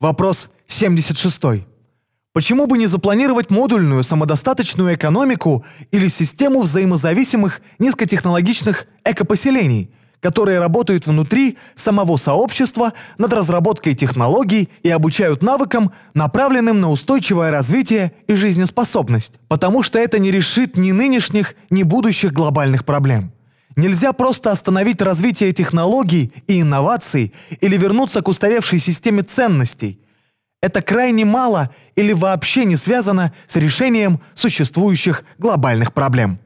[0.00, 1.66] Вопрос 76.
[2.32, 9.90] Почему бы не запланировать модульную самодостаточную экономику или систему взаимозависимых низкотехнологичных экопоселений,
[10.20, 18.12] которые работают внутри самого сообщества над разработкой технологий и обучают навыкам, направленным на устойчивое развитие
[18.28, 23.32] и жизнеспособность, потому что это не решит ни нынешних, ни будущих глобальных проблем.
[23.78, 30.00] Нельзя просто остановить развитие технологий и инноваций или вернуться к устаревшей системе ценностей.
[30.60, 36.40] Это крайне мало или вообще не связано с решением существующих глобальных проблем.